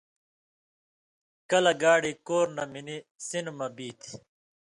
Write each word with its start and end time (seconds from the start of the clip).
کلہۡ 1.49 1.77
گاڑی 1.81 2.13
کور 2.27 2.47
نہ 2.55 2.63
منی 2.71 2.97
سِنہۡ 3.27 3.55
مہ 3.57 3.67
بی 3.75 3.87
تھی۔ 3.99 4.11